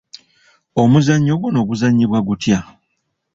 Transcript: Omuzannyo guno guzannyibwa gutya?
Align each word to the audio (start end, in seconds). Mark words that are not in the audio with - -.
Omuzannyo 0.81 1.33
guno 1.41 1.59
guzannyibwa 1.69 2.19
gutya? 2.27 2.59